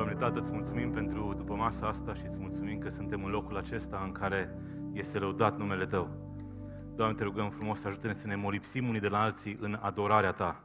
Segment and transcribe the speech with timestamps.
[0.00, 3.56] Doamne Tată, îți mulțumim pentru după masa asta și îți mulțumim că suntem în locul
[3.56, 4.54] acesta în care
[4.92, 6.10] este lăudat numele Tău.
[6.94, 10.32] Doamne, te rugăm frumos să ajute-ne să ne molipsim unii de la alții în adorarea
[10.32, 10.64] Ta.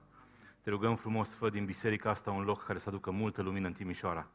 [0.61, 3.73] Te rugăm frumos, fă din biserica asta un loc care să aducă multă lumină în
[3.73, 4.27] Timișoara.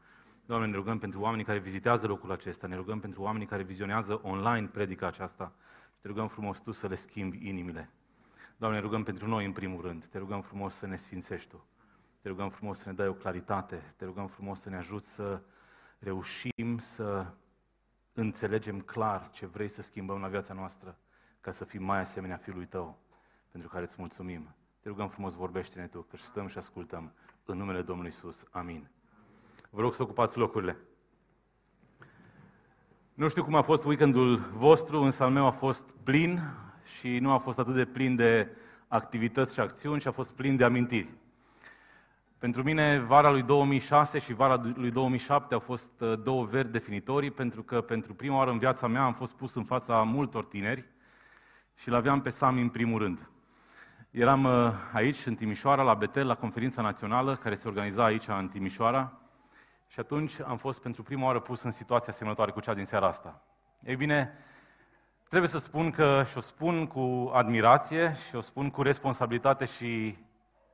[0.47, 4.21] Doamne, ne rugăm pentru oamenii care vizitează locul acesta, ne rugăm pentru oamenii care vizionează
[4.23, 5.53] online predica aceasta.
[6.01, 7.91] Te rugăm frumos Tu să le schimbi inimile.
[8.57, 10.05] Doamne, ne rugăm pentru noi în primul rând.
[10.05, 11.65] Te rugăm frumos să ne sfințești Tu.
[12.21, 13.93] Te rugăm frumos să ne dai o claritate.
[13.97, 15.41] Te rugăm frumos să ne ajuți să
[15.99, 17.27] reușim să
[18.13, 20.99] înțelegem clar ce vrei să schimbăm la viața noastră
[21.41, 22.99] ca să fim mai asemenea Fiului Tău,
[23.51, 24.55] pentru care îți mulțumim.
[24.81, 27.13] Te rugăm frumos, vorbește-ne Tu, că stăm și ascultăm.
[27.45, 28.45] În numele Domnului Isus.
[28.51, 28.89] Amin.
[29.71, 30.77] Vă rog să ocupați locurile.
[33.15, 36.41] Nu știu cum a fost weekendul vostru, însă al meu a fost plin
[36.99, 38.57] și nu a fost atât de plin de
[38.89, 41.15] activități și acțiuni, și a fost plin de amintiri.
[42.41, 47.31] Pentru mine, vara lui 2006 și vara lui 2007 au fost uh, două veri definitorii,
[47.31, 50.85] pentru că pentru prima oară în viața mea am fost pus în fața multor tineri
[51.75, 53.31] și îl aveam pe Sami în primul rând.
[54.11, 58.49] Eram uh, aici, în Timișoara, la Betel, la conferința națională care se organiza aici, în
[58.49, 59.13] Timișoara,
[59.87, 63.07] și atunci am fost pentru prima oară pus în situația asemănătoare cu cea din seara
[63.07, 63.43] asta.
[63.83, 64.33] Ei bine,
[65.29, 70.17] trebuie să spun că, și o spun cu admirație, și o spun cu responsabilitate și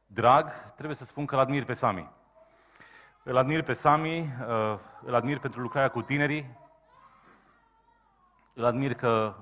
[0.06, 2.10] drag, trebuie să spun că îl admir pe Sami.
[3.22, 6.56] Îl admir pe Sami, uh, îl admir pentru lucrarea cu tinerii,
[8.54, 9.34] îl admir că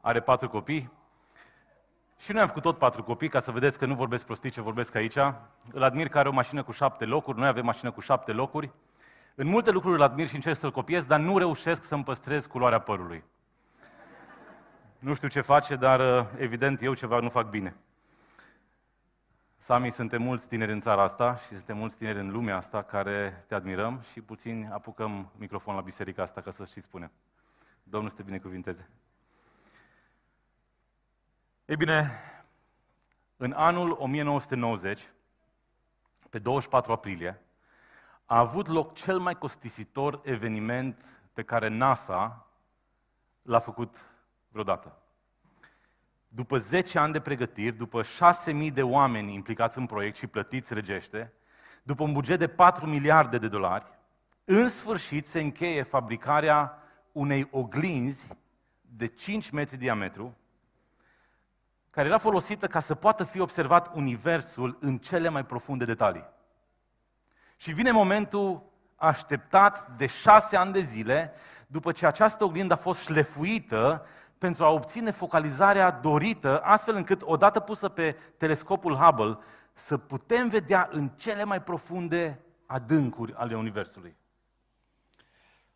[0.00, 0.92] are patru copii.
[2.18, 4.60] Și noi am făcut tot patru copii, ca să vedeți că nu vorbesc prostii ce
[4.60, 5.16] vorbesc aici.
[5.72, 8.70] Îl admir că are o mașină cu șapte locuri, noi avem mașină cu șapte locuri.
[9.34, 12.78] În multe lucruri îl admir și încerc să-l copiez, dar nu reușesc să-mi păstrez culoarea
[12.78, 13.24] părului.
[14.98, 17.76] Nu știu ce face, dar uh, evident eu ceva nu fac bine.
[19.62, 23.44] Sami, suntem mulți tineri în țara asta și suntem mulți tineri în lumea asta care
[23.46, 27.10] te admirăm și puțin apucăm microfon la biserica asta ca să și spunem.
[27.82, 28.88] Domnul să te binecuvinteze.
[31.64, 32.20] Ei bine,
[33.36, 35.10] în anul 1990,
[36.30, 37.40] pe 24 aprilie,
[38.26, 42.46] a avut loc cel mai costisitor eveniment pe care NASA
[43.42, 43.96] l-a făcut
[44.48, 45.01] vreodată.
[46.34, 51.32] După 10 ani de pregătiri, după 6.000 de oameni implicați în proiect și plătiți regește,
[51.82, 53.86] după un buget de 4 miliarde de dolari,
[54.44, 56.78] în sfârșit se încheie fabricarea
[57.12, 58.28] unei oglinzi
[58.80, 60.36] de 5 metri diametru,
[61.90, 66.28] care era folosită ca să poată fi observat Universul în cele mai profunde detalii.
[67.56, 68.62] Și vine momentul
[68.96, 71.32] așteptat de șase ani de zile,
[71.66, 74.06] după ce această oglindă a fost șlefuită
[74.42, 79.38] pentru a obține focalizarea dorită, astfel încât, odată pusă pe telescopul Hubble,
[79.72, 84.16] să putem vedea în cele mai profunde adâncuri ale Universului.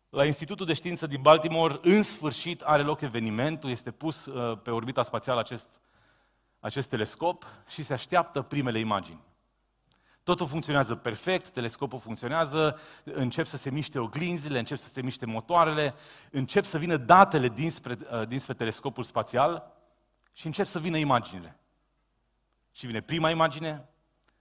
[0.09, 4.71] La Institutul de Știință din Baltimore, în sfârșit, are loc evenimentul, este pus uh, pe
[4.71, 5.69] orbita spațială acest,
[6.59, 9.21] acest telescop și se așteaptă primele imagini.
[10.27, 15.93] Totul funcționează perfect, telescopul funcționează, încep să se miște oglinzile, încep să se miște motoarele,
[16.31, 19.71] încep să vină datele dinspre, uh, dinspre telescopul spațial
[20.33, 21.59] și încep să vină imaginile.
[22.71, 23.89] Și vine prima imagine,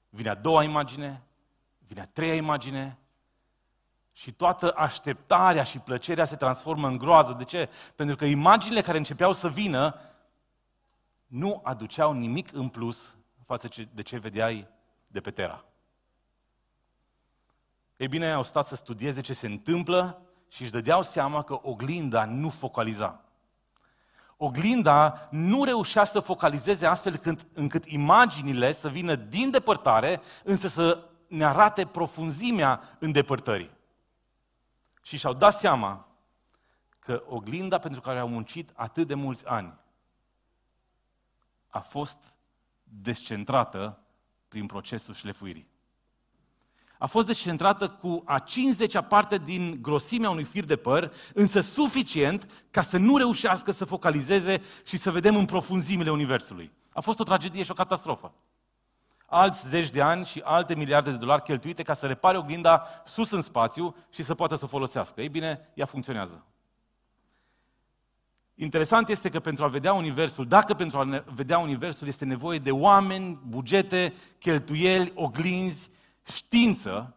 [0.08, 1.22] vine a doua imagine,
[1.78, 2.98] vine a treia imagine
[4.12, 7.32] și toată așteptarea și plăcerea se transformă în groază.
[7.32, 7.68] De ce?
[7.97, 10.00] Pentru că imaginile care începeau să vină
[11.26, 14.68] nu aduceau nimic în plus față de ce vedeai
[15.06, 15.64] de pe Terra.
[17.96, 22.24] Ei bine, au stat să studieze ce se întâmplă și își dădeau seama că oglinda
[22.24, 23.20] nu focaliza.
[24.36, 31.08] Oglinda nu reușea să focalizeze astfel încât, încât imaginile să vină din depărtare, însă să
[31.28, 33.70] ne arate profunzimea îndepărtării.
[35.02, 36.08] Și și-au dat seama
[36.98, 39.74] că oglinda pentru care au muncit atât de mulți ani
[41.68, 42.18] a fost
[42.82, 43.98] descentrată
[44.48, 45.74] prin procesul șlefuirii
[46.98, 52.47] a fost descentrată cu a 50-a parte din grosimea unui fir de păr, însă suficient
[52.71, 56.72] ca să nu reușească să focalizeze și să vedem în profunzimile Universului.
[56.93, 58.34] A fost o tragedie și o catastrofă.
[59.27, 63.31] Alți zeci de ani și alte miliarde de dolari cheltuite ca să repare oglinda sus
[63.31, 65.21] în spațiu și să poată să o folosească.
[65.21, 66.45] Ei bine, ea funcționează.
[68.54, 72.71] Interesant este că pentru a vedea Universul, dacă pentru a vedea Universul este nevoie de
[72.71, 75.91] oameni, bugete, cheltuieli, oglinzi,
[76.32, 77.16] știință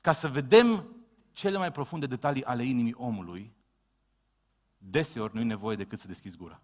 [0.00, 0.96] ca să vedem
[1.32, 3.52] cele mai profunde detalii ale inimii omului,
[4.78, 6.60] deseori nu e nevoie decât să deschizi gura.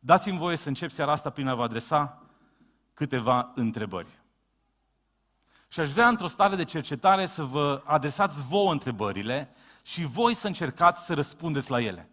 [0.00, 2.22] Dați-mi voie să încep seara asta prin a vă adresa
[2.94, 4.20] câteva întrebări.
[5.68, 10.46] Și aș vrea într-o stare de cercetare să vă adresați vouă întrebările și voi să
[10.46, 12.08] încercați să răspundeți la ele.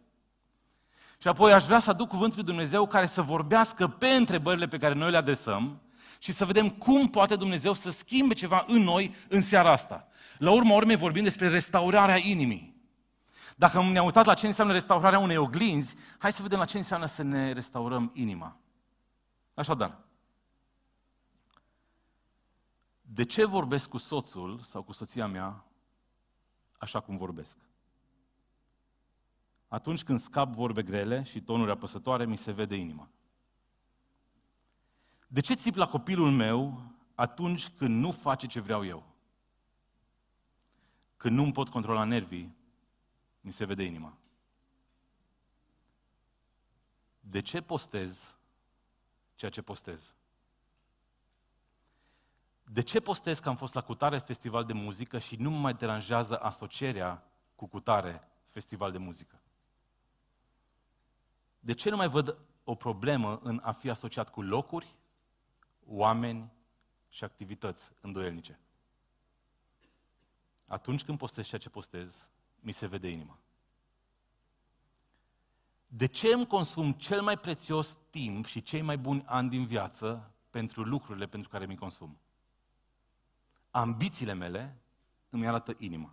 [1.17, 4.77] Și apoi aș vrea să aduc cuvântul lui Dumnezeu care să vorbească pe întrebările pe
[4.77, 5.81] care noi le adresăm
[6.19, 10.07] și să vedem cum poate Dumnezeu să schimbe ceva în noi în seara asta.
[10.37, 12.77] La urma urmei vorbim despre restaurarea inimii.
[13.55, 17.05] Dacă ne-am uitat la ce înseamnă restaurarea unei oglinzi, hai să vedem la ce înseamnă
[17.05, 18.57] să ne restaurăm inima.
[19.53, 19.97] Așadar,
[23.01, 25.65] de ce vorbesc cu soțul sau cu soția mea
[26.77, 27.57] așa cum vorbesc?
[29.67, 33.09] Atunci când scap vorbe grele și tonuri apăsătoare, mi se vede inima.
[35.31, 36.81] De ce țip la copilul meu
[37.15, 39.03] atunci când nu face ce vreau eu?
[41.17, 42.55] Când nu-mi pot controla nervii,
[43.41, 44.17] mi se vede inima.
[47.19, 48.35] De ce postez
[49.35, 50.13] ceea ce postez?
[52.63, 55.73] De ce postez că am fost la cutare festival de muzică și nu mă mai
[55.73, 57.23] deranjează asocierea
[57.55, 59.39] cu cutare festival de muzică?
[61.59, 64.95] De ce nu mai văd o problemă în a fi asociat cu locuri,
[65.89, 66.51] oameni
[67.09, 68.59] și activități îndoielnice?
[70.67, 72.27] Atunci când postez ceea ce postez,
[72.59, 73.37] mi se vede inima.
[75.87, 80.31] De ce îmi consum cel mai prețios timp și cei mai buni ani din viață
[80.49, 82.17] pentru lucrurile pentru care mi consum?
[83.71, 84.77] Ambițiile mele
[85.29, 86.11] îmi arată inima.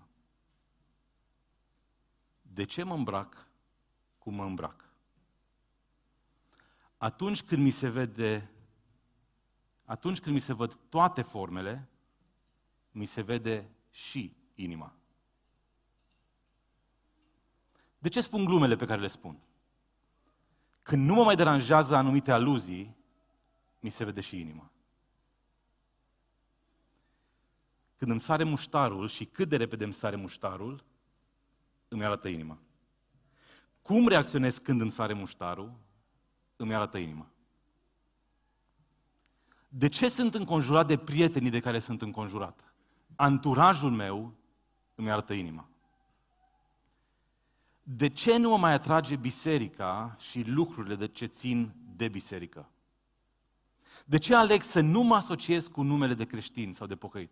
[2.43, 3.47] De ce mă îmbrac
[4.19, 4.85] cum mă îmbrac?
[6.97, 8.51] Atunci când mi se vede,
[9.87, 11.89] atunci când mi se văd toate formele,
[12.91, 14.93] mi se vede și inima.
[17.99, 19.39] De ce spun glumele pe care le spun?
[20.83, 22.97] Când nu mă mai deranjează anumite aluzii,
[23.81, 24.71] mi se vede și inima.
[27.97, 30.85] Când îmi sare muștarul și cât de repede îmi sare muștarul,
[31.89, 32.59] îmi arată inima.
[33.83, 35.73] Cum reacționez când îmi sare muștarul,
[36.57, 37.27] îmi arată inima.
[39.69, 42.75] De ce sunt înconjurat de prietenii de care sunt înconjurat?
[43.17, 44.35] Anturajul meu
[44.95, 45.69] îmi arată inima.
[47.83, 52.71] De ce nu mă mai atrage biserica și lucrurile de ce țin de biserică?
[54.05, 57.31] De ce aleg să nu mă asociez cu numele de creștin sau de pocăit?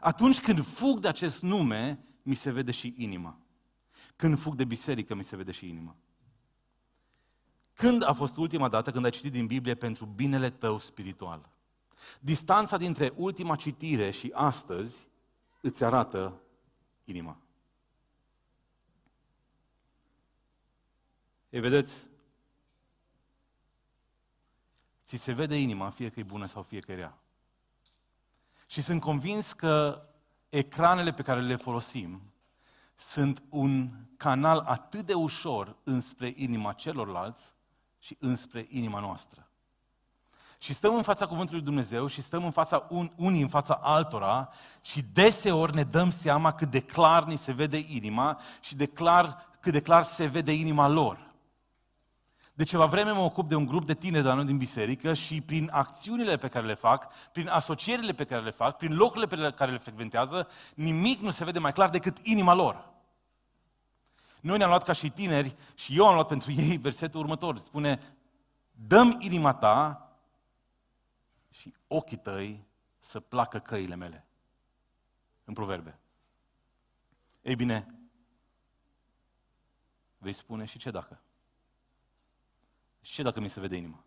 [0.00, 3.38] Atunci când fug de acest nume, mi se vede și inima.
[4.16, 5.96] Când fug de biserică, mi se vede și inima.
[7.76, 11.48] Când a fost ultima dată când ai citit din Biblie pentru binele tău spiritual?
[12.20, 15.06] Distanța dintre ultima citire și astăzi
[15.60, 16.40] îți arată
[17.04, 17.36] inima.
[21.50, 22.06] Ei, vedeți,
[25.04, 27.18] ți se vede inima, fie că e bună sau fie că e rea.
[28.66, 30.06] Și sunt convins că
[30.48, 32.20] ecranele pe care le folosim
[32.94, 37.54] sunt un canal atât de ușor înspre inima celorlalți
[38.06, 39.48] și înspre inima noastră.
[40.58, 44.48] Și stăm în fața Cuvântului Dumnezeu și stăm în fața un, unii în fața altora
[44.80, 49.48] și deseori ne dăm seama cât de clar ni se vede inima și de clar,
[49.60, 51.34] cât de clar se vede inima lor.
[52.52, 55.14] De ceva vreme mă ocup de un grup de tineri de la noi din biserică
[55.14, 59.26] și prin acțiunile pe care le fac, prin asocierile pe care le fac, prin locurile
[59.26, 62.94] pe care le frecventează, nimic nu se vede mai clar decât inima lor.
[64.46, 67.58] Noi ne-am luat ca și tineri și eu am luat pentru ei versetul următor.
[67.58, 68.16] Spune,
[68.70, 70.10] dăm inima ta
[71.50, 72.66] și ochii tăi
[72.98, 74.26] să placă căile mele.
[75.44, 75.98] În proverbe.
[77.42, 77.94] Ei bine,
[80.18, 81.20] vei spune și ce dacă?
[83.00, 84.04] Și ce dacă mi se vede inima?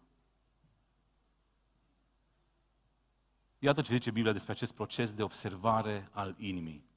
[3.57, 6.88] Iată ce zice Biblia despre acest proces de observare al inimii.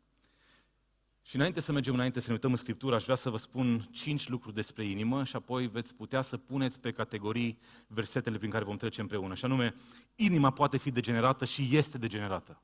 [1.23, 3.89] Și înainte să mergem înainte, să ne uităm în Scriptură, aș vrea să vă spun
[3.91, 8.65] cinci lucruri despre inimă și apoi veți putea să puneți pe categorii versetele prin care
[8.65, 9.35] vom trece împreună.
[9.35, 9.75] Și anume,
[10.15, 12.63] inima poate fi degenerată și este degenerată.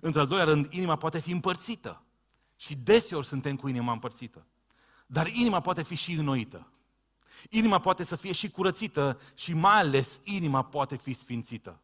[0.00, 2.02] Într-al doilea rând, inima poate fi împărțită.
[2.56, 4.46] Și deseori suntem cu inima împărțită.
[5.06, 6.72] Dar inima poate fi și înnoită.
[7.50, 11.80] Inima poate să fie și curățită și mai ales inima poate fi sfințită.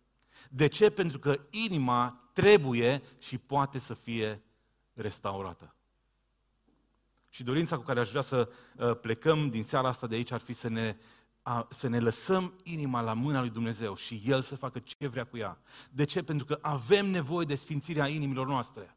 [0.51, 0.91] De ce?
[0.91, 4.43] Pentru că inima trebuie și poate să fie
[4.93, 5.75] restaurată.
[7.35, 10.41] Și dorința cu care aș vrea să uh, plecăm din seara asta de aici ar
[10.41, 10.97] fi să ne,
[11.69, 15.37] să ne lăsăm inima la mâna lui Dumnezeu și El să facă ce vrea cu
[15.37, 15.59] ea.
[15.91, 16.23] De ce?
[16.23, 18.97] Pentru că avem nevoie de sfințirea inimilor noastre.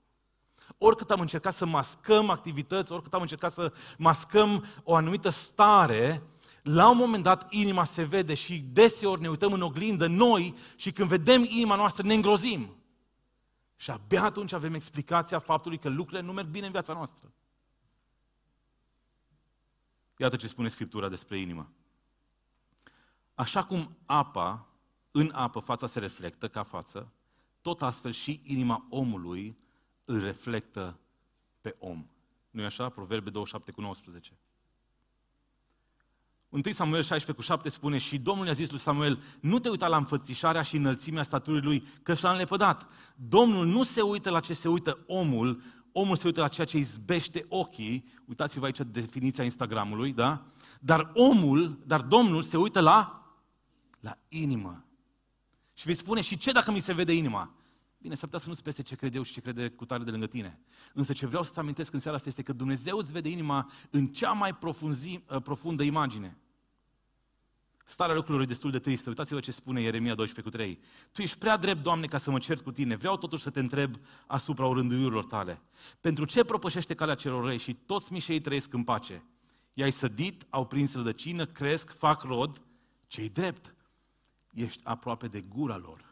[0.77, 6.24] Oricât am încercat să mascăm activități, oricât am încercat să mascăm o anumită stare,
[6.62, 10.91] la un moment dat inima se vede și deseori ne uităm în oglindă noi și
[10.91, 12.75] când vedem inima noastră ne îngrozim.
[13.75, 17.32] Și abia atunci avem explicația faptului că lucrurile nu merg bine în viața noastră.
[20.18, 21.72] Iată ce spune Scriptura despre inimă.
[23.34, 24.68] Așa cum apa,
[25.12, 27.12] în apă fața se reflectă ca față,
[27.62, 29.58] tot astfel și inima omului
[30.06, 31.00] îl reflectă
[31.62, 32.08] pe om.
[32.50, 32.90] nu e așa?
[32.90, 34.38] Proverbe 27 cu 19.
[36.50, 39.88] 1 Samuel 16 cu 7 spune și Domnul i-a zis lui Samuel, nu te uita
[39.88, 42.90] la înfățișarea și înălțimea staturii lui, că și l-a înlepădat.
[43.16, 45.62] Domnul nu se uită la ce se uită omul,
[46.00, 48.06] omul se uită la ceea ce izbește ochii.
[48.25, 50.46] Uitați-vă aici definiția Instagramului, da?
[50.80, 53.25] Dar omul, dar Domnul se uită la,
[54.00, 54.86] la inimă.
[55.74, 57.56] Și vei spune, și ce dacă mi se vede inima?
[57.98, 60.12] Bine, s-ar putea să nu-ți peste ce cred eu și ce crede cu tare de
[60.12, 60.60] lângă tine.
[60.94, 64.08] Însă ce vreau să-ți amintesc în seara asta este că Dumnezeu îți vede inima în
[64.08, 66.38] cea mai profunzi, uh, profundă imagine.
[67.89, 69.10] Starea lucrurilor e destul de tristă.
[69.10, 70.79] Uitați-vă ce spune Ieremia 12 cu 3.
[71.12, 72.96] Tu ești prea drept, Doamne, ca să mă cert cu tine.
[72.96, 73.96] Vreau totuși să te întreb
[74.27, 75.62] asupra orânduiurilor tale.
[76.01, 79.24] Pentru ce propășește calea celor rei și toți mișei trăiesc în pace?
[79.74, 82.62] I-ai sădit, au prins rădăcină, cresc, fac rod.
[83.08, 83.75] Ce-i drept?
[84.53, 86.08] Ești aproape de gura lor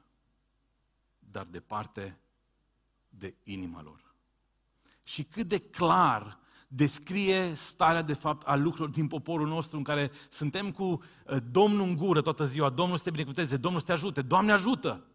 [1.36, 2.20] dar departe
[3.10, 4.14] de inima lor.
[5.04, 10.12] Și cât de clar descrie starea de fapt a lucrurilor din poporul nostru în care
[10.30, 13.92] suntem cu uh, Domnul în gură toată ziua, Domnul să te binecuvânteze, Domnul să te
[13.92, 15.06] ajute, Doamne ajută!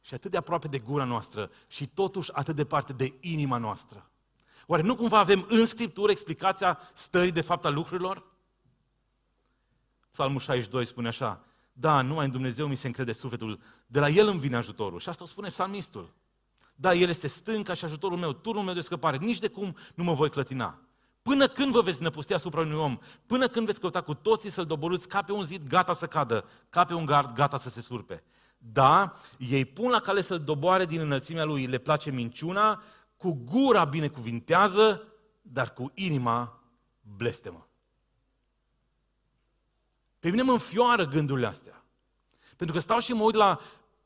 [0.00, 4.10] Și atât de aproape de gura noastră și totuși atât de departe de inima noastră.
[4.66, 8.30] Oare nu cumva avem în Scriptură explicația stării de fapt a lucrurilor?
[10.10, 14.28] Psalmul 62 spune așa, da, numai în Dumnezeu mi se încrede sufletul, de la El
[14.28, 15.00] îmi vine ajutorul.
[15.00, 16.14] Și asta o spune psalmistul.
[16.74, 20.04] Da, El este stânca și ajutorul meu, turnul meu de scăpare, nici de cum nu
[20.04, 20.80] mă voi clătina.
[21.22, 22.98] Până când vă veți năpustea asupra unui om?
[23.26, 26.44] Până când veți căuta cu toții să-l doborâți ca pe un zid gata să cadă,
[26.70, 28.24] ca pe un gard gata să se surpe?
[28.58, 32.82] Da, ei pun la cale să-l doboare din înălțimea lui, le place minciuna,
[33.16, 35.08] cu gura binecuvintează,
[35.42, 36.62] dar cu inima
[37.00, 37.68] blestemă.
[40.18, 41.84] Pe mine mă înfioară gândurile astea.
[42.56, 43.60] Pentru că stau și mă uit la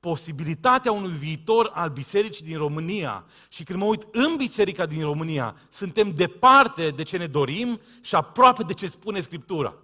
[0.07, 5.57] posibilitatea unui viitor al bisericii din România și când mă uit în biserica din România,
[5.69, 9.77] suntem departe de ce ne dorim și aproape de ce spune Scriptura.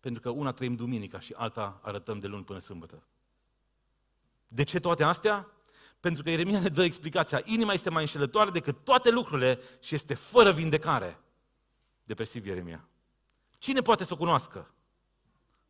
[0.00, 3.02] Pentru că una trăim duminica și alta arătăm de luni până sâmbătă.
[4.48, 5.48] De ce toate astea?
[6.00, 7.42] Pentru că Ieremia ne dă explicația.
[7.44, 11.20] Inima este mai înșelătoare decât toate lucrurile și este fără vindecare
[12.04, 12.88] depresiv Ieremia.
[13.58, 14.70] Cine poate să o cunoască?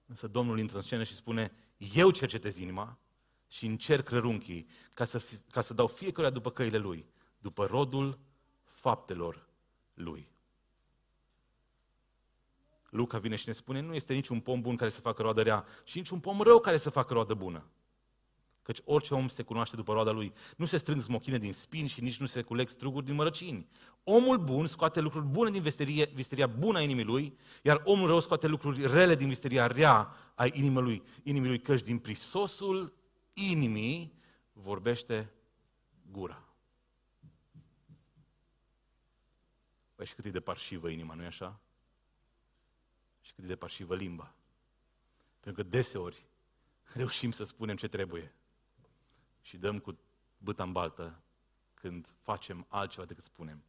[0.07, 2.99] Însă Domnul intră în scenă și spune, eu cercetez inima
[3.47, 7.07] și încerc rărunchii ca să, fi, ca să dau fiecare după căile lui,
[7.39, 8.19] după rodul
[8.65, 9.49] faptelor
[9.95, 10.29] lui.
[12.91, 15.67] Luca vine și ne spune, nu este niciun pom bun care să facă roadă rea
[15.85, 17.65] și niciun pom rău care să facă roadă bună.
[18.67, 20.33] Căci orice om se cunoaște după roada lui.
[20.57, 23.69] Nu se strâng smochine din spini și nici nu se culeg struguri din mărăcini.
[24.05, 28.21] Omul bun scoate lucruri bune din visterie, visteria bună a inimii lui, iar omul rău
[28.21, 32.95] scoate lucruri rele din visteria rea a inimii lui, inimii lui căci din prisosul
[33.33, 34.15] inimii
[34.53, 35.33] vorbește
[36.11, 36.45] gura.
[39.95, 41.61] Păi și cât e de parșivă inima, nu-i așa?
[43.21, 44.35] Și cât e de parșivă limba.
[45.41, 46.27] Pentru că deseori
[46.93, 48.35] reușim să spunem ce trebuie
[49.47, 49.99] și dăm cu
[50.39, 51.23] băta în baltă
[51.75, 53.65] când facem altceva decât spunem.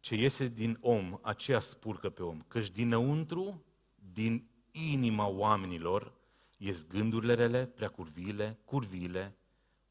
[0.00, 2.40] Ce iese din om, aceea spurcă pe om.
[2.48, 3.64] Căci dinăuntru,
[4.12, 6.12] din inima oamenilor,
[6.56, 9.36] ies gândurile rele, preacurviile, curviile,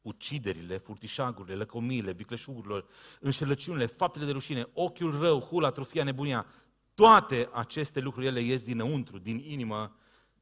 [0.02, 2.84] uciderile, furtișagurile, lăcomiile, vicleșugurile,
[3.20, 6.46] înșelăciunile, faptele de rușine, ochiul rău, hula, trofia, nebunia,
[6.94, 9.96] toate aceste lucruri ele ies dinăuntru, din inimă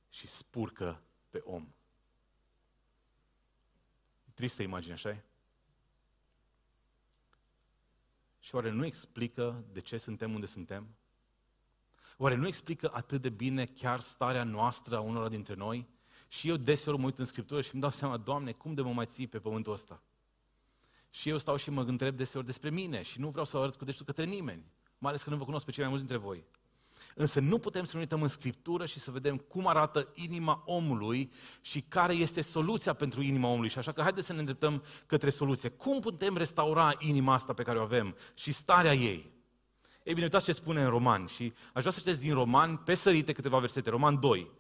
[0.09, 1.76] și spurcă pe om.
[4.37, 5.23] Tristă imagine, așa
[8.41, 10.87] Și oare nu explică de ce suntem unde suntem?
[12.17, 15.89] Oare nu explică atât de bine chiar starea noastră a unora dintre noi?
[16.29, 18.93] Și eu deseori mă uit în Scriptură și îmi dau seama, Doamne, cum de mă
[18.93, 20.03] mai ții pe pământul ăsta?
[21.11, 23.85] Și eu stau și mă întreb deseori despre mine și nu vreau să arăt cu
[23.85, 24.65] deștul către nimeni,
[24.99, 26.45] mai ales că nu vă cunosc pe cei mai mulți dintre voi.
[27.19, 31.33] Însă nu putem să ne uităm în Scriptură și să vedem cum arată inima omului
[31.61, 33.69] și care este soluția pentru inima omului.
[33.69, 35.69] Și așa că haideți să ne îndreptăm către soluție.
[35.69, 39.31] Cum putem restaura inima asta pe care o avem și starea ei?
[40.03, 42.95] Ei bine, uitați ce spune în Roman și aș vrea să citeți din Roman, pe
[42.95, 44.51] sărite câteva versete, Roman 2.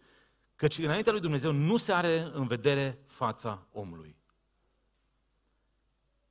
[0.55, 4.17] Căci înaintea lui Dumnezeu nu se are în vedere fața omului.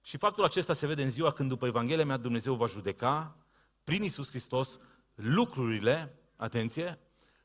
[0.01, 3.37] Și faptul acesta se vede în ziua când după Evanghelia mea Dumnezeu va judeca
[3.83, 4.79] prin Isus Hristos
[5.15, 6.99] lucrurile, atenție,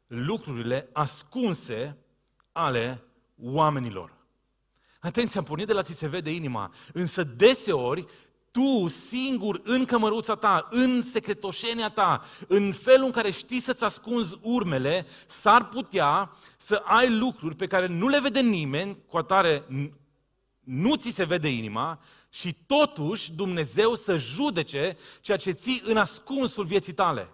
[0.07, 1.97] lucrurile ascunse
[2.53, 3.05] ale
[3.43, 4.19] oamenilor.
[5.01, 8.07] Atenție, am pornit de la ți se vede inima, însă deseori
[8.51, 14.39] tu singur în cămăruța ta, în secretoșenia ta, în felul în care știi să-ți ascunzi
[14.43, 19.65] urmele, s-ar putea să ai lucruri pe care nu le vede nimeni, cu atare
[20.61, 26.65] nu ți se vede inima și totuși Dumnezeu să judece ceea ce ții în ascunsul
[26.65, 27.29] vieții tale.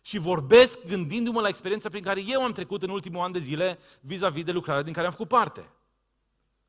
[0.00, 3.78] Și vorbesc gândindu-mă la experiența prin care eu am trecut în ultimul an de zile
[4.00, 5.60] vis-a-vis de lucrarea din care am făcut parte.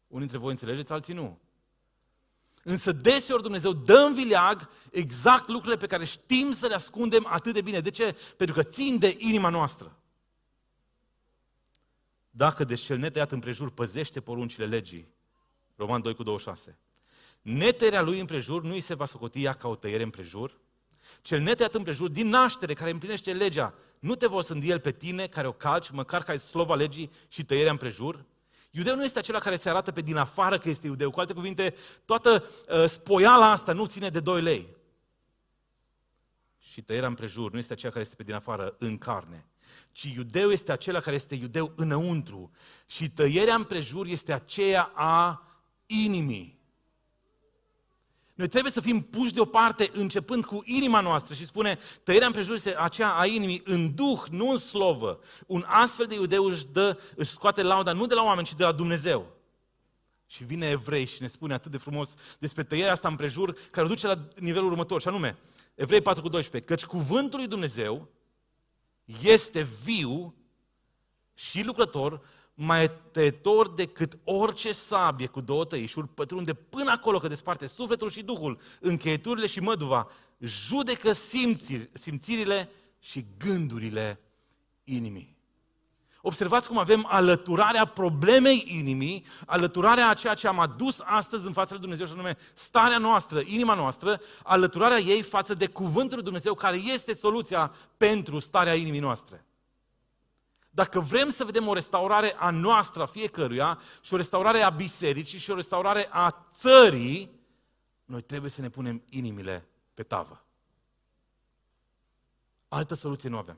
[0.07, 1.39] Unii dintre voi înțelegeți, alții nu.
[2.63, 7.53] Însă deseori Dumnezeu dă în vileag exact lucrurile pe care știm să le ascundem atât
[7.53, 7.79] de bine.
[7.79, 8.17] De ce?
[8.37, 9.99] Pentru că țin de inima noastră.
[12.29, 15.07] Dacă deci cel netăiat împrejur păzește poruncile legii,
[15.75, 16.79] Roman 2 cu 26,
[17.41, 20.59] netăierea lui împrejur nu îi se va socoti ea ca o tăiere împrejur,
[21.21, 25.27] cel netăiat împrejur din naștere care împlinește legea, nu te vor sândi el pe tine
[25.27, 28.25] care o calci, măcar ca ai slova legii și tăierea împrejur?
[28.71, 31.09] Iudeu nu este acela care se arată pe din afară că este iudeu.
[31.09, 31.75] Cu alte cuvinte,
[32.05, 34.67] toată uh, spoiala asta nu ține de 2 lei.
[36.57, 39.45] Și tăierea împrejur nu este aceea care este pe din afară în carne,
[39.91, 42.51] ci iudeu este acela care este iudeu înăuntru.
[42.85, 45.47] Și tăierea împrejur este aceea a
[45.85, 46.60] inimii.
[48.41, 52.77] Noi trebuie să fim puși deoparte începând cu inima noastră și spune, tăierea împrejur este
[52.77, 55.19] aceea a inimii în duh, nu în slovă.
[55.47, 58.63] Un astfel de iudeu își, dă, își scoate lauda nu de la oameni, ci de
[58.63, 59.27] la Dumnezeu.
[60.27, 63.89] Și vine evrei și ne spune atât de frumos despre tăierea asta împrejur, care o
[63.89, 65.37] duce la nivelul următor, și anume,
[65.75, 68.07] Evrei 4 cu 12, căci cuvântul lui Dumnezeu
[69.21, 70.35] este viu
[71.33, 72.21] și lucrător,
[72.53, 78.23] mai tăietor decât orice sabie cu două tăișuri, pătrunde până acolo că desparte sufletul și
[78.23, 80.07] duhul, încheieturile și măduva,
[80.39, 84.19] judecă simțiri, simțirile și gândurile
[84.83, 85.39] inimii.
[86.21, 91.71] Observați cum avem alăturarea problemei inimii, alăturarea a ceea ce am adus astăzi în fața
[91.71, 96.53] lui Dumnezeu, și anume starea noastră, inima noastră, alăturarea ei față de cuvântul lui Dumnezeu,
[96.53, 99.45] care este soluția pentru starea inimii noastre.
[100.73, 105.39] Dacă vrem să vedem o restaurare a noastră, a fiecăruia, și o restaurare a bisericii
[105.39, 107.39] și o restaurare a țării,
[108.05, 110.45] noi trebuie să ne punem inimile pe tavă.
[112.67, 113.57] Altă soluție nu avem.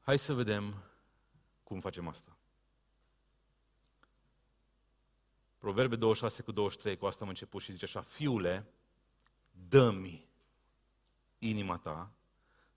[0.00, 0.74] Hai să vedem
[1.62, 2.36] cum facem asta.
[5.58, 8.66] Proverbe 26 cu 23, cu asta am început și zice așa, Fiule,
[9.50, 10.26] dă-mi
[11.38, 12.10] inima ta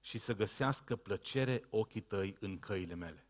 [0.01, 3.27] și să găsească plăcere ochii tăi în căile mele.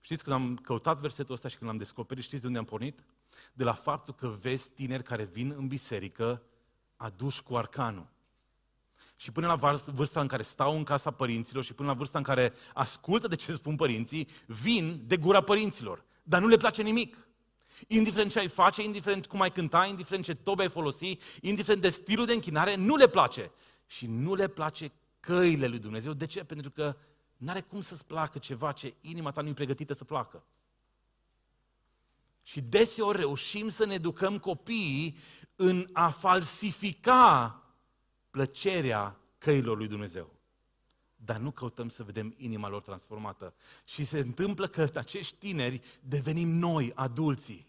[0.00, 3.04] Știți, când am căutat versetul ăsta și când l-am descoperit, știți de unde am pornit?
[3.52, 6.42] De la faptul că vezi tineri care vin în biserică
[6.96, 8.06] aduși cu arcanul.
[9.16, 12.24] Și până la vârsta în care stau în casa părinților și până la vârsta în
[12.24, 16.04] care ascultă de ce spun părinții, vin de gura părinților.
[16.22, 17.28] Dar nu le place nimic.
[17.86, 21.88] Indiferent ce ai face, indiferent cum ai cânta, indiferent ce tobe ai folosi, indiferent de
[21.88, 23.50] stilul de închinare, nu le place
[23.88, 26.12] și nu le place căile lui Dumnezeu.
[26.12, 26.44] De ce?
[26.44, 26.96] Pentru că
[27.36, 30.44] nu are cum să-ți placă ceva ce inima ta nu e pregătită să placă.
[32.42, 35.16] Și deseori reușim să ne educăm copiii
[35.56, 37.62] în a falsifica
[38.30, 40.36] plăcerea căilor lui Dumnezeu.
[41.16, 43.54] Dar nu căutăm să vedem inima lor transformată.
[43.84, 47.66] Și se întâmplă că acești tineri devenim noi, adulții.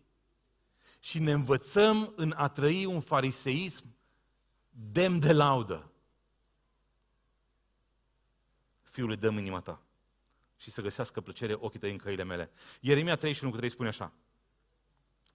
[0.99, 3.83] Și ne învățăm în a trăi un fariseism
[4.69, 5.91] demn de laudă.
[8.89, 9.81] Fiule, dăm inima ta
[10.57, 12.51] și să găsească plăcere ochii tăi în căile mele.
[12.79, 14.11] Ieremia 31 cu 3 spune așa.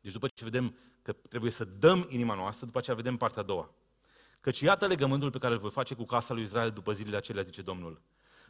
[0.01, 3.45] Deci după ce vedem că trebuie să dăm inima noastră, după aceea vedem partea a
[3.45, 3.71] doua.
[4.41, 7.43] Căci iată legământul pe care îl voi face cu casa lui Israel după zilele acelea,
[7.43, 8.03] zice Domnul.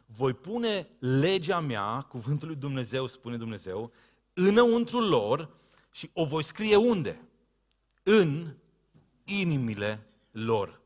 [0.05, 3.93] Voi pune legea mea, cuvântul lui Dumnezeu, spune Dumnezeu,
[4.33, 5.49] înăuntru lor
[5.91, 7.21] și o voi scrie unde?
[8.03, 8.53] În
[9.23, 10.81] inimile lor.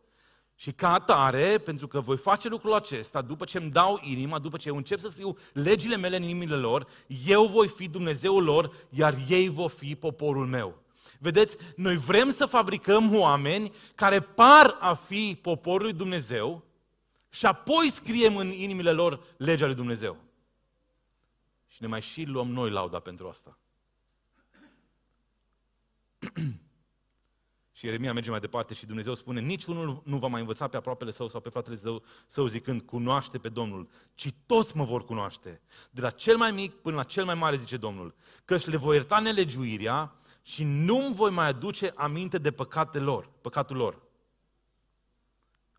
[0.62, 4.58] Și ca atare, pentru că voi face lucrul acesta, după ce îmi dau inima, după
[4.58, 6.88] ce eu încep să scriu legile mele în inimile lor,
[7.26, 10.82] eu voi fi Dumnezeul lor, iar ei vor fi poporul meu.
[11.20, 16.64] Vedeți, noi vrem să fabricăm oameni care par a fi poporul lui Dumnezeu
[17.30, 20.18] și apoi scriem în inimile lor legea lui Dumnezeu.
[21.68, 23.58] Și ne mai și luăm noi lauda pentru asta.
[27.80, 31.12] Și Ieremia merge mai departe și Dumnezeu spune, niciunul nu va mai învăța pe aproapele
[31.12, 35.62] său sau pe fratele său, său zicând, cunoaște pe Domnul, ci toți mă vor cunoaște.
[35.92, 38.16] De la cel mai mic până la cel mai mare, zice Domnul,
[38.46, 43.76] căci le voi ierta nelegiuirea și nu-mi voi mai aduce aminte de păcatele lor, păcatul
[43.76, 44.02] lor.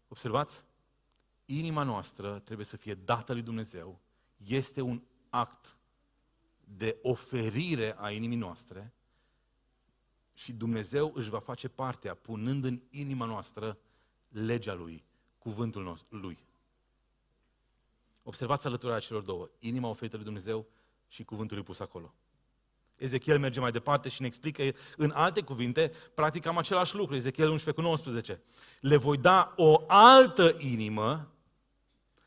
[0.08, 0.64] Observați?
[1.44, 4.00] inima noastră trebuie să fie dată lui Dumnezeu.
[4.36, 5.78] Este un act
[6.64, 8.94] de oferire a inimii noastre
[10.42, 13.78] și Dumnezeu își va face partea punând în inima noastră
[14.28, 15.04] legea Lui,
[15.38, 16.38] cuvântul nostru, Lui.
[18.22, 20.66] Observați alăturarea celor două, inima oferită lui Dumnezeu
[21.08, 22.14] și cuvântul lui pus acolo.
[22.96, 24.62] Ezechiel merge mai departe și ne explică
[24.96, 28.42] în alte cuvinte, practic am același lucru, Ezechiel 11 cu 19.
[28.80, 31.30] Le voi da o altă inimă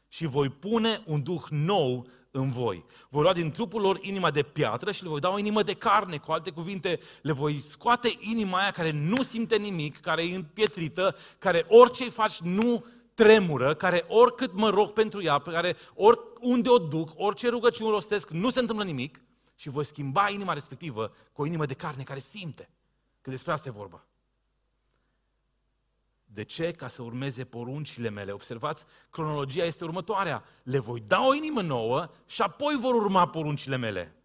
[0.08, 2.86] și voi pune un duh nou în voi.
[3.10, 5.74] Voi lua din trupul lor inima de piatră și le voi da o inimă de
[5.74, 6.18] carne.
[6.18, 11.16] Cu alte cuvinte, le voi scoate inima aia care nu simte nimic, care e împietrită,
[11.40, 16.78] care orice faci nu tremură, care oricât mă rog pentru ea, pe care oriunde o
[16.78, 19.22] duc, orice rugăciune rostesc, nu se întâmplă nimic
[19.56, 22.70] și voi schimba inima respectivă cu o inimă de carne care simte.
[23.22, 24.06] Că despre asta e vorba.
[26.34, 26.72] De ce?
[26.72, 28.32] Ca să urmeze poruncile mele.
[28.32, 30.44] Observați, cronologia este următoarea.
[30.64, 34.16] Le voi da o inimă nouă și apoi vor urma poruncile mele.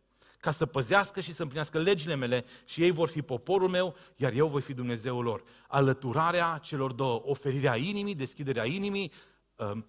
[0.41, 4.33] Ca să păzească și să împlinească legile mele și ei vor fi poporul meu, iar
[4.33, 5.45] eu voi fi Dumnezeul lor.
[5.67, 9.13] Alăturarea celor două, oferirea inimii, deschiderea inimii,
[9.57, 9.87] um,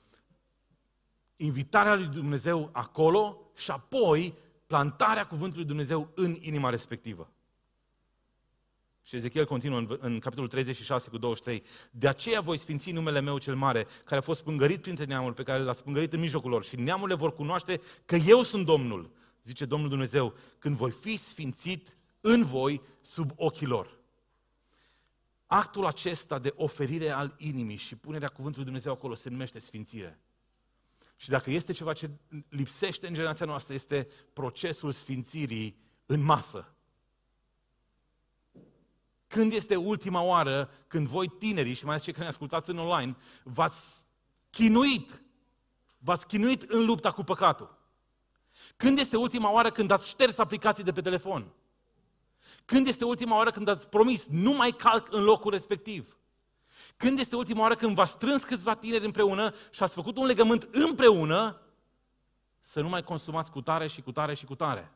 [1.36, 4.34] invitarea lui Dumnezeu acolo și apoi
[4.68, 7.32] plantarea cuvântului Dumnezeu în inima respectivă.
[9.10, 11.64] Și Ezechiel continuă în, în capitolul 36 cu 23.
[11.92, 15.44] De aceea voi sfinți numele meu cel mare, care a fost spângărit printre neamuri, pe
[15.44, 16.64] care l-a spângărit în mijlocul lor.
[16.64, 19.12] Și neamurile vor cunoaște că eu sunt Domnul,
[19.44, 24.00] zice Domnul Dumnezeu, când voi fi sfințit în voi sub ochii lor.
[25.46, 30.20] Actul acesta de oferire al inimii și punerea cuvântului Dumnezeu acolo se numește sfințire.
[31.16, 32.10] Și dacă este ceva ce
[32.50, 36.74] lipsește în generația noastră, este procesul sfințirii în masă.
[39.30, 42.78] Când este ultima oară când voi tinerii, și mai ales cei care ne ascultați în
[42.78, 44.06] online, v-ați
[44.50, 45.22] chinuit,
[45.98, 47.78] v-ați chinuit în lupta cu păcatul?
[48.78, 51.52] Când este ultima oară când ați șters aplicații de pe telefon?
[52.66, 56.18] Când este ultima oară când ați promis, nu mai calc în locul respectiv?
[56.98, 60.68] Când este ultima oară când v-ați strâns câțiva tineri împreună și ați făcut un legământ
[60.72, 61.62] împreună
[62.62, 64.92] să nu mai consumați cu tare și cu tare și cu tare?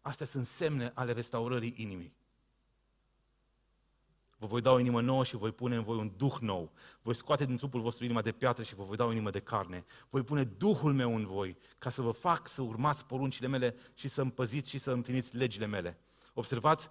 [0.00, 2.16] Astea sunt semne ale restaurării inimii.
[4.38, 6.72] Vă voi da o inimă nouă și voi pune în voi un duh nou.
[7.02, 9.40] Voi scoate din trupul vostru inima de piatră și vă voi da o inimă de
[9.40, 9.84] carne.
[10.10, 14.08] Voi pune Duhul meu în voi ca să vă fac să urmați poruncile mele și
[14.08, 15.98] să împăziți și să împliniți legile mele.
[16.34, 16.88] Observați,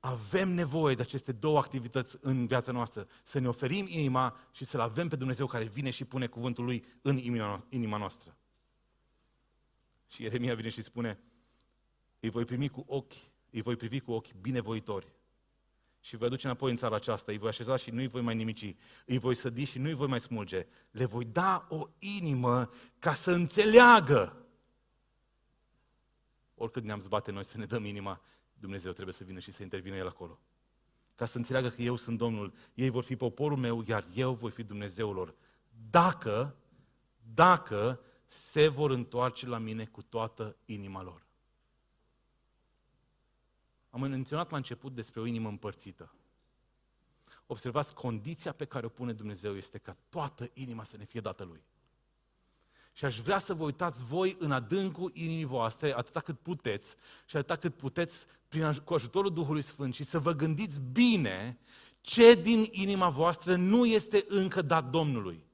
[0.00, 3.08] avem nevoie de aceste două activități în viața noastră.
[3.22, 6.84] Să ne oferim inima și să-L avem pe Dumnezeu care vine și pune cuvântul Lui
[7.02, 7.16] în
[7.68, 8.36] inima noastră.
[10.06, 11.20] Și Ieremia vine și spune,
[12.20, 13.12] îi voi primi cu ochi,
[13.50, 15.12] îi voi privi cu ochi binevoitori
[16.00, 18.34] și voi aduce înapoi în țara aceasta, îi voi așeza și nu îi voi mai
[18.34, 18.76] nimici,
[19.06, 20.66] îi voi sădi și nu îi voi mai smulge.
[20.90, 24.46] Le voi da o inimă ca să înțeleagă.
[26.54, 28.20] Oricât ne-am zbate noi să ne dăm inima,
[28.54, 30.38] Dumnezeu trebuie să vină și să intervină El acolo.
[31.14, 34.50] Ca să înțeleagă că eu sunt Domnul, ei vor fi poporul meu, iar eu voi
[34.50, 35.34] fi Dumnezeul lor.
[35.90, 36.56] Dacă,
[37.34, 41.26] dacă se vor întoarce la mine cu toată inima lor.
[44.02, 46.14] Am menționat la început despre o inimă împărțită.
[47.46, 51.44] Observați, condiția pe care o pune Dumnezeu este ca toată inima să ne fie dată
[51.44, 51.62] Lui.
[52.92, 57.36] Și aș vrea să vă uitați voi în adâncul inimii voastre, atâta cât puteți, și
[57.36, 61.58] atâta cât puteți prin, cu ajutorul Duhului Sfânt și să vă gândiți bine
[62.00, 65.47] ce din inima voastră nu este încă dat Domnului.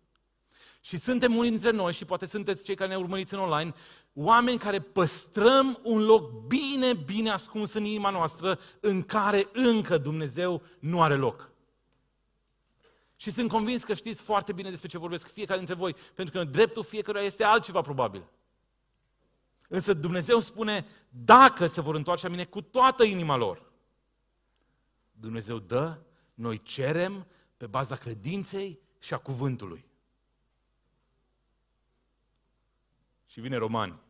[0.84, 3.72] Și suntem unii dintre noi, și poate sunteți cei care ne urmăriți în online,
[4.12, 10.62] oameni care păstrăm un loc bine, bine ascuns în inima noastră, în care încă Dumnezeu
[10.78, 11.50] nu are loc.
[13.16, 16.44] Și sunt convins că știți foarte bine despre ce vorbesc fiecare dintre voi, pentru că
[16.44, 18.24] dreptul fiecăruia este altceva probabil.
[19.68, 23.72] Însă Dumnezeu spune, dacă se vor întoarce la mine cu toată inima lor,
[25.12, 25.98] Dumnezeu dă,
[26.34, 29.92] noi cerem pe baza credinței și a cuvântului.
[33.34, 34.00] Și vine Romani.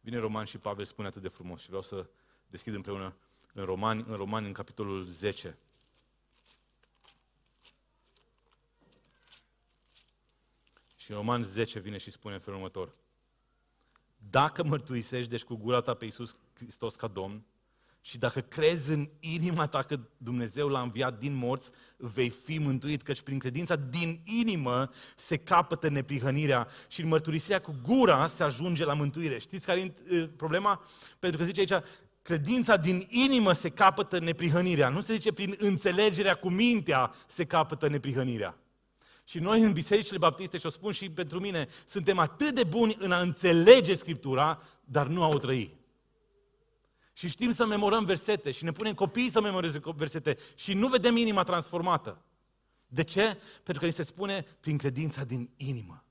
[0.00, 2.06] Vine Roman și Pavel spune atât de frumos și vreau să
[2.46, 3.16] deschid împreună
[3.52, 5.58] în Romani, în Romani, în capitolul 10.
[10.96, 12.94] Și în Roman 10 vine și spune în felul următor.
[14.30, 17.44] Dacă mărturisești deci cu gura ta pe Iisus Hristos ca Domn,
[18.00, 23.02] și dacă crezi în inima ta că Dumnezeu l-a înviat din morți, vei fi mântuit,
[23.02, 28.84] căci prin credința din inimă se capătă neprihănirea și în mărturisirea cu gura se ajunge
[28.84, 29.38] la mântuire.
[29.38, 30.84] Știți care e problema?
[31.18, 31.84] Pentru că zice aici,
[32.22, 34.88] credința din inimă se capătă neprihănirea.
[34.88, 38.58] Nu se zice prin înțelegerea cu mintea se capătă neprihănirea.
[39.24, 42.96] Și noi în bisericile baptiste, și o spun și pentru mine, suntem atât de buni
[42.98, 45.79] în a înțelege Scriptura, dar nu a o trăi.
[47.12, 51.16] Și știm să memorăm versete și ne punem copiii să memoreze versete și nu vedem
[51.16, 52.22] inima transformată.
[52.86, 53.40] De ce?
[53.54, 56.04] Pentru că ni se spune prin credința din inimă.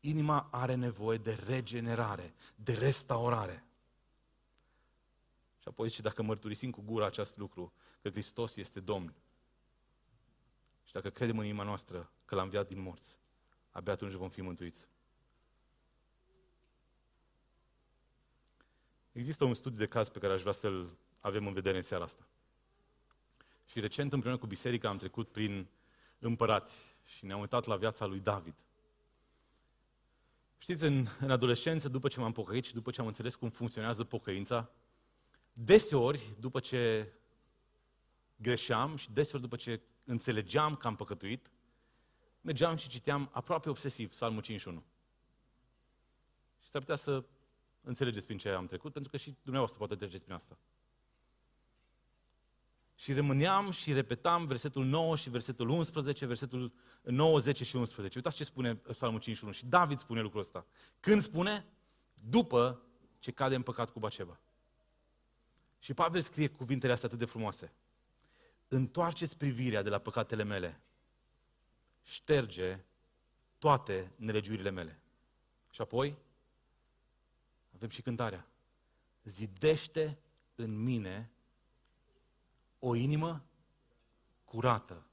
[0.00, 3.64] Inima are nevoie de regenerare, de restaurare.
[5.58, 9.14] Și apoi și dacă mărturisim cu gura acest lucru, că Hristos este Domn,
[10.84, 13.18] și dacă credem în inima noastră că l-a înviat din morți,
[13.70, 14.88] abia atunci vom fi mântuiți.
[19.20, 22.04] Există un studiu de caz pe care aș vrea să-l avem în vedere în seara
[22.04, 22.28] asta.
[23.66, 25.66] Și recent, împreună cu biserica, am trecut prin
[26.18, 28.54] împărați și ne-am uitat la viața lui David.
[30.58, 34.04] Știți, în, în adolescență, după ce m-am pocăit și după ce am înțeles cum funcționează
[34.04, 34.70] pocăința,
[35.52, 37.12] deseori, după ce
[38.36, 41.50] greșeam și deseori după ce înțelegeam că am păcătuit,
[42.40, 44.82] mergeam și citeam aproape obsesiv Psalmul 51.
[46.58, 47.24] Și s-ar putea să
[47.90, 50.58] înțelegeți prin ce am trecut, pentru că și dumneavoastră poate treceți prin asta.
[52.94, 56.72] Și rămâneam și repetam versetul 9 și versetul 11, versetul
[57.02, 58.16] 9, 10 și 11.
[58.18, 59.52] Uitați ce spune Psalmul 51.
[59.52, 60.66] Și David spune lucrul ăsta.
[61.00, 61.66] Când spune?
[62.14, 62.82] După
[63.18, 64.40] ce cade în păcat cu Baceba.
[65.78, 67.72] Și Pavel scrie cuvintele astea atât de frumoase.
[68.68, 70.80] Întoarceți privirea de la păcatele mele.
[72.02, 72.84] Șterge
[73.58, 75.00] toate nelegiurile mele.
[75.70, 76.16] Și apoi
[77.80, 78.46] avem și cântarea.
[79.22, 80.18] Zidește
[80.54, 81.32] în mine
[82.78, 83.44] o inimă
[84.44, 85.06] curată.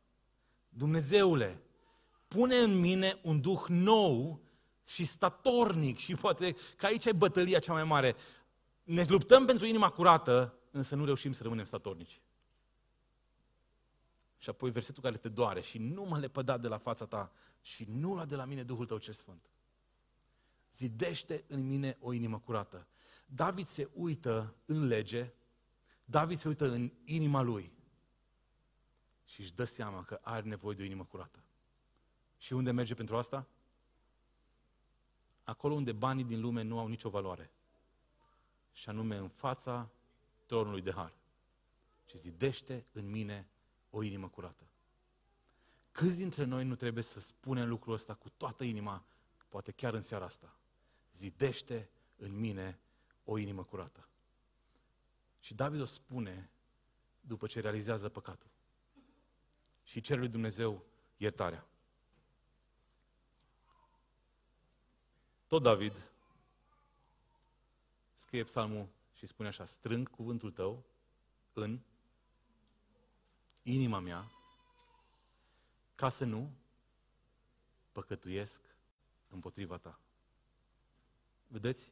[0.69, 1.61] Dumnezeule,
[2.27, 4.41] pune în mine un duh nou
[4.85, 8.15] și statornic și poate că aici e bătălia cea mai mare.
[8.83, 12.21] Ne luptăm pentru inima curată, însă nu reușim să rămânem statornici.
[14.37, 17.85] Și apoi versetul care te doare și nu mă lepăda de la fața ta și
[17.89, 19.49] nu lua de la mine Duhul tău ce sfânt.
[20.73, 22.87] Zidește în mine o inimă curată.
[23.25, 25.33] David se uită în lege,
[26.05, 27.71] David se uită în inima lui
[29.25, 31.43] și își dă seama că are nevoie de o inimă curată.
[32.37, 33.47] Și unde merge pentru asta?
[35.43, 37.51] Acolo unde banii din lume nu au nicio valoare.
[38.71, 39.89] Și anume în fața
[40.45, 41.13] tronului de har.
[42.05, 43.47] Ce zidește în mine
[43.89, 44.63] o inimă curată.
[45.91, 49.05] Câți dintre noi nu trebuie să spunem lucrul ăsta cu toată inima,
[49.49, 50.55] poate chiar în seara asta?
[51.13, 52.79] Zidește în mine
[53.23, 54.07] o inimă curată.
[55.39, 56.51] Și David o spune
[57.21, 58.49] după ce realizează păcatul.
[59.83, 60.85] Și cere lui Dumnezeu
[61.17, 61.67] iertarea.
[65.47, 66.11] Tot David
[68.13, 70.85] scrie psalmul și spune așa, strâng cuvântul tău
[71.53, 71.79] în
[73.63, 74.31] inima mea
[75.95, 76.51] ca să nu
[77.91, 78.66] păcătuiesc
[79.29, 79.99] împotriva ta.
[81.47, 81.91] Vedeți?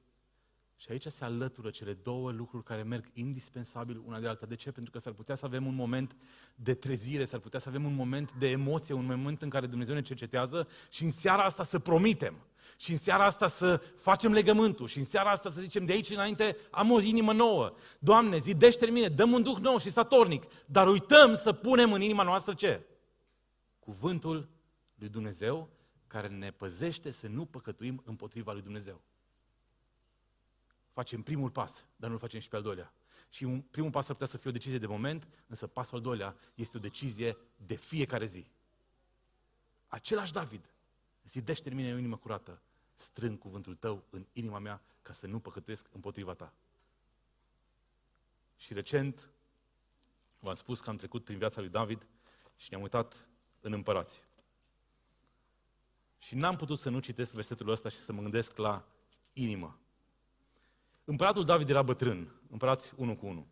[0.78, 4.46] Și aici se alătură cele două lucruri care merg indispensabil una de alta.
[4.46, 4.72] De ce?
[4.72, 6.16] Pentru că s-ar putea să avem un moment
[6.56, 9.96] de trezire, s-ar putea să avem un moment de emoție, un moment în care Dumnezeu
[9.96, 12.36] ne cercetează și în seara asta să promitem.
[12.78, 14.88] Și în seara asta să facem legământul.
[14.88, 17.74] Și în seara asta să zicem de aici înainte am o inimă nouă.
[18.00, 20.44] Doamne, zidește mine, dăm un duh nou și statornic.
[20.66, 22.86] Dar uităm să punem în inima noastră ce?
[23.80, 24.50] Cuvântul
[24.96, 25.70] lui Dumnezeu
[26.16, 29.02] care ne păzește să nu păcătuim împotriva lui Dumnezeu
[30.96, 32.94] facem primul pas, dar nu-l facem și pe al doilea.
[33.30, 36.04] Și un, primul pas ar putea să fie o decizie de moment, însă pasul al
[36.04, 38.46] doilea este o decizie de fiecare zi.
[39.88, 40.70] Același David,
[41.24, 42.62] zidește în mine o inimă curată,
[42.96, 46.54] strâng cuvântul tău în inima mea ca să nu păcătuiesc împotriva ta.
[48.58, 49.30] Și recent,
[50.40, 52.08] v-am spus că am trecut prin viața lui David
[52.58, 53.28] și ne-am uitat
[53.62, 54.22] în împărați.
[56.18, 58.86] Și n-am putut să nu citesc versetul ăsta și să mă gândesc la
[59.34, 59.80] inimă.
[61.04, 63.46] Împăratul David era bătrân, împărați unul cu unul.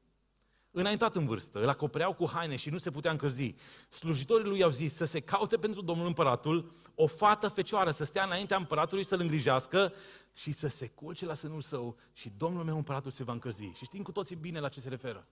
[0.76, 3.56] Înaintat în vârstă, îl acopereau cu haine și nu se putea încălzi.
[3.90, 8.24] Slujitorii lui i-au zis să se caute pentru domnul împăratul o fată fecioară, să stea
[8.24, 9.94] înaintea împăratului să-l îngrijească
[10.34, 13.64] și să se culce la sânul său și domnul meu împăratul se va încălzi.
[13.64, 15.28] Și știm cu toții bine la ce se referă.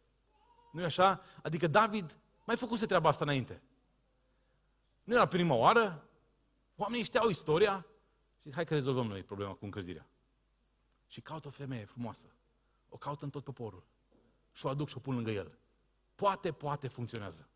[0.71, 1.21] nu e așa?
[1.43, 3.61] Adică David mai făcuse treaba asta înainte.
[5.03, 6.09] Nu era prima oară,
[6.81, 7.85] oamenii știau istoria
[8.41, 10.07] și hai că rezolvăm noi problema cu încălzirea
[11.07, 12.25] și caută o femeie frumoasă.
[12.89, 13.83] O caută în tot poporul.
[14.51, 15.57] Și o aduc și o pun lângă el.
[16.15, 17.49] Poate, poate funcționează.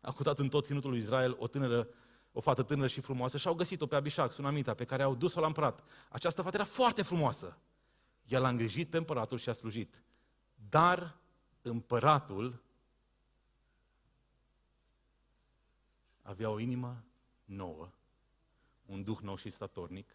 [0.00, 1.88] A cutat în tot ținutul lui Israel o tânără,
[2.32, 5.40] o fată tânără și frumoasă și au găsit-o pe Abishag, sunamita, pe care au dus-o
[5.40, 5.84] la împărat.
[6.08, 7.58] Această fată era foarte frumoasă.
[8.24, 10.02] El a îngrijit pe împăratul și a slujit.
[10.68, 11.16] Dar
[11.62, 12.62] împăratul
[16.22, 17.04] avea o inimă
[17.46, 17.88] nouă,
[18.86, 20.08] un duh nou și statornic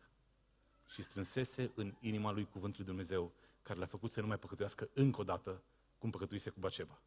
[0.87, 4.89] și strânsese în inima lui cuvântul lui Dumnezeu care l-a făcut să nu mai păcătuiască
[4.93, 5.61] încă o dată
[5.97, 6.99] cum păcătuise cu Baceba.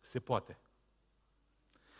[0.00, 0.58] Se poate.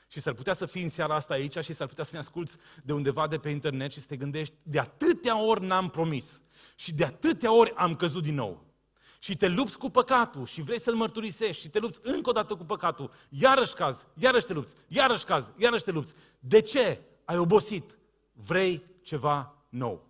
[0.08, 2.56] Și s-ar putea să fii în seara asta aici și s-ar putea să ne asculți
[2.82, 6.40] de undeva de pe internet și să te gândești, de atâtea ori n-am promis
[6.74, 8.71] și de atâtea ori am căzut din nou.
[9.22, 12.54] Și te lupți cu păcatul și vrei să-l mărturisești și te lupți încă o dată
[12.54, 16.14] cu păcatul, iarăși caz, iarăși te lupți, iarăși caz, iarăși te lupți.
[16.38, 17.00] De ce?
[17.24, 17.96] Ai obosit.
[18.32, 20.08] Vrei ceva nou.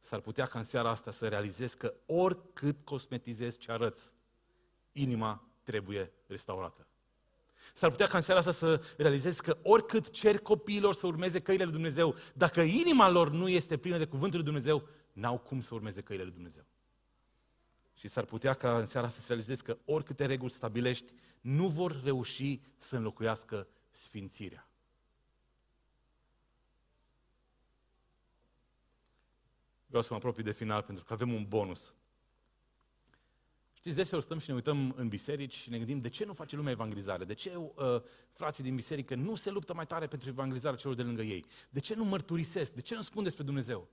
[0.00, 4.12] S-ar putea ca în seara asta să realizezi că oricât cosmetizezi ce arăți,
[4.92, 6.86] inima trebuie restaurată.
[7.74, 11.64] S-ar putea ca în seara asta să realizezi că oricât ceri copiilor să urmeze căile
[11.64, 15.74] lui Dumnezeu, dacă inima lor nu este plină de cuvântul lui Dumnezeu, n-au cum să
[15.74, 16.64] urmeze căile lui Dumnezeu.
[17.98, 22.02] Și s-ar putea ca în seara asta să realizezi că oricâte reguli stabilești, nu vor
[22.04, 24.68] reuși să înlocuiască sfințirea.
[29.86, 31.94] Vreau să mă apropii de final pentru că avem un bonus.
[33.72, 36.56] Știți, deseori stăm și ne uităm în biserici și ne gândim de ce nu face
[36.56, 37.24] lumea evangelizare?
[37.24, 41.02] De ce uh, frații din biserică nu se luptă mai tare pentru evangelizarea celor de
[41.02, 41.44] lângă ei?
[41.70, 42.72] De ce nu mărturisesc?
[42.72, 43.88] De ce nu spun despre Dumnezeu?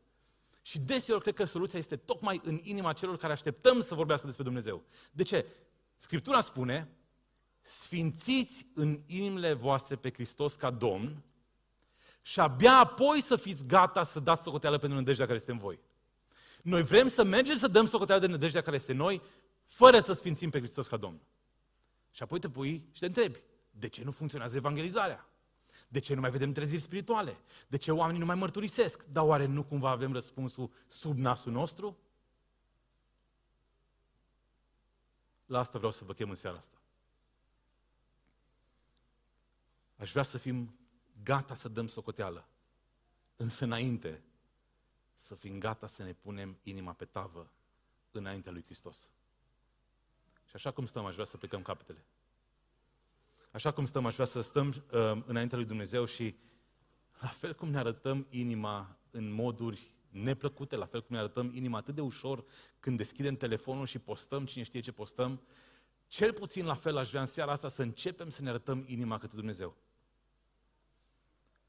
[0.66, 4.44] Și deseori cred că soluția este tocmai în inima celor care așteptăm să vorbească despre
[4.44, 4.84] Dumnezeu.
[5.12, 5.46] De ce?
[5.96, 6.90] Scriptura spune,
[7.62, 11.24] sfințiți în inimile voastre pe Hristos ca Domn
[12.22, 15.80] și abia apoi să fiți gata să dați socoteală pentru nădejdea care este în voi.
[16.62, 19.22] Noi vrem să mergem să dăm socoteală de nădejdea care este în noi,
[19.64, 21.22] fără să sfințim pe Hristos ca Domn.
[22.12, 23.40] Și apoi te pui și te întrebi,
[23.72, 25.28] de ce nu funcționează evangelizarea?
[25.94, 27.38] De ce nu mai vedem treziri spirituale?
[27.68, 29.04] De ce oamenii nu mai mărturisesc?
[29.04, 31.98] Dar oare nu cumva avem răspunsul sub nasul nostru?
[35.46, 36.82] La asta vreau să vă chem în seara asta.
[39.96, 40.76] Aș vrea să fim
[41.24, 42.48] gata să dăm socoteală.
[43.36, 44.24] Însă înainte
[45.14, 47.52] să fim gata să ne punem inima pe tavă
[48.12, 49.10] înaintea lui Hristos.
[50.46, 52.06] Și așa cum stăm, aș vrea să plecăm capetele.
[53.54, 56.36] Așa cum stăm, aș vrea să stăm uh, înaintea lui Dumnezeu și
[57.20, 61.78] la fel cum ne arătăm inima în moduri neplăcute, la fel cum ne arătăm inima
[61.78, 62.46] atât de ușor
[62.80, 65.42] când deschidem telefonul și postăm cine știe ce postăm,
[66.08, 69.18] cel puțin la fel aș vrea în seara asta să începem să ne arătăm inima
[69.18, 69.78] către Dumnezeu.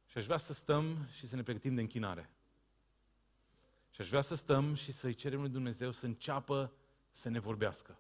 [0.07, 2.31] Și aș vrea să stăm și să ne pregătim de închinare.
[3.91, 6.73] Și aș vrea să stăm și să-i cerem lui Dumnezeu să înceapă
[7.11, 7.99] să ne vorbească.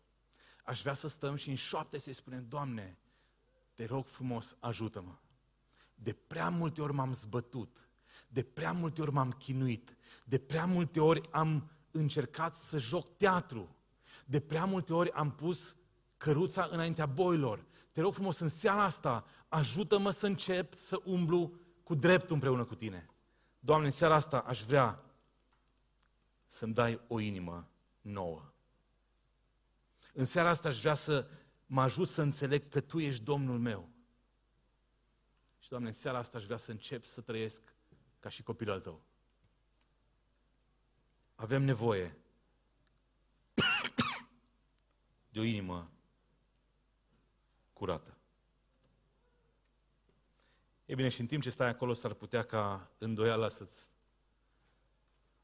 [0.64, 2.98] Aș vrea să stăm și în șoapte să-i spunem, Doamne,
[3.74, 5.14] te rog frumos, ajută-mă.
[5.94, 7.88] De prea multe ori m-am zbătut,
[8.28, 13.76] de prea multe ori m-am chinuit, de prea multe ori am încercat să joc teatru,
[14.24, 15.76] de prea multe ori am pus
[16.16, 17.64] căruța înaintea boilor.
[17.92, 22.74] Te rog frumos, în seara asta, ajută-mă să încep să umblu cu dreptul împreună cu
[22.74, 23.08] tine.
[23.60, 25.04] Doamne, în seara asta aș vrea
[26.46, 27.68] să-mi dai o inimă
[28.00, 28.52] nouă.
[30.12, 31.26] În seara asta aș vrea să
[31.74, 33.88] mă ajut să înțeleg că Tu ești Domnul meu.
[35.58, 37.74] Și, Doamne, în seara asta aș vrea să încep să trăiesc
[38.20, 39.04] ca și copilul al Tău.
[41.34, 42.16] Avem nevoie
[45.32, 45.90] de o inimă
[47.72, 48.16] curată.
[50.86, 53.92] E bine, și în timp ce stai acolo, s-ar putea ca îndoiala să-ți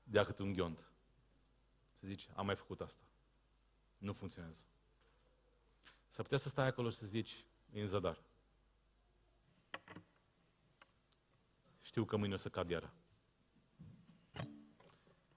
[0.03, 0.91] dea câte un ghiont.
[1.99, 3.03] Să zici, am mai făcut asta.
[3.99, 4.65] Nu funcționează.
[6.11, 8.23] S-ar putea să stai acolo și să zici, e în zadar.
[11.81, 12.93] Știu că mâine o să cad iară.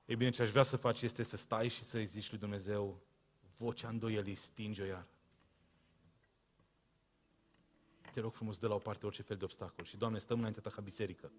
[0.06, 3.02] Ei bine, ce aș vrea să faci este să stai și să-i zici lui Dumnezeu,
[3.58, 5.08] vocea îndoielii, stinge-o iar.
[8.12, 9.86] Te rog frumos, de la o parte orice fel de obstacol.
[9.86, 11.32] Și, Doamne, stăm înaintea Ta ca biserică.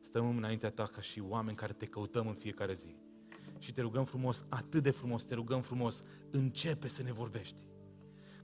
[0.00, 2.96] Stăm înaintea Ta ca și oameni care Te căutăm în fiecare zi.
[3.58, 7.66] Și te rugăm frumos, atât de frumos, te rugăm frumos, începe să ne vorbești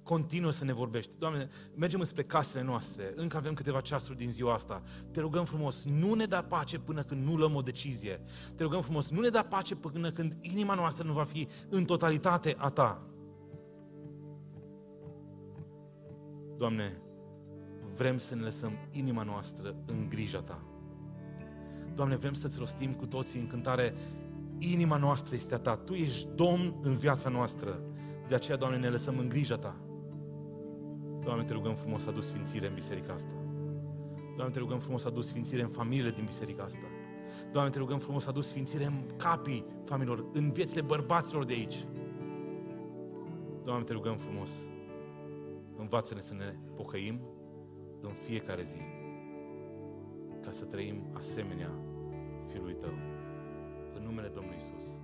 [0.05, 1.11] continuă să ne vorbești.
[1.19, 4.83] Doamne, mergem înspre casele noastre, încă avem câteva ceasuri din ziua asta.
[5.11, 8.21] Te rugăm frumos, nu ne da pace până când nu luăm o decizie.
[8.55, 11.85] Te rugăm frumos, nu ne da pace până când inima noastră nu va fi în
[11.85, 13.07] totalitate a Ta.
[16.59, 17.03] Doamne,
[17.95, 20.63] vrem să ne lăsăm inima noastră în grija Ta.
[21.95, 23.95] Doamne, vrem să-ți rostim cu toții în cântare,
[24.59, 27.81] inima noastră este a Ta, Tu ești Domn în viața noastră.
[28.29, 29.77] De aceea, Doamne, ne lăsăm în grija Ta.
[31.25, 33.33] Doamne, te rugăm frumos să aduci sfințire în biserica asta.
[34.37, 36.87] Doamne, te rugăm frumos să aduci sfințire în familiile din biserica asta.
[37.53, 41.85] Doamne, te rugăm frumos, adu sfințire în capii familiilor, în viețile bărbaților de aici.
[43.65, 44.69] Doamne, te rugăm frumos,
[45.77, 47.21] învață-ne să ne pocăim
[48.01, 48.79] în fiecare zi,
[50.41, 51.71] ca să trăim asemenea
[52.47, 52.93] Fiului Tău.
[53.95, 55.04] În numele Domnului Isus.